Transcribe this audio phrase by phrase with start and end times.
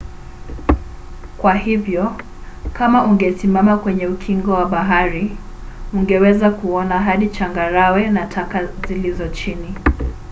[1.37, 2.15] kwa hivyo
[2.73, 5.37] kama ungesimama kwenye ukingo wa bahari
[5.93, 9.75] ungeweza kuona hadi changarawe na taka zilizo chini